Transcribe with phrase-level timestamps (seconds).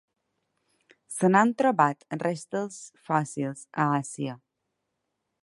[1.15, 4.39] Se n'han trobat restes fòssils a Àsia.